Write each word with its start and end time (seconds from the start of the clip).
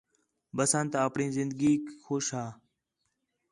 بسنت 0.55 0.93
اپݨی 1.05 1.25
زندگیک 1.37 1.83
خوش 2.05 2.25
ہا 2.35 2.45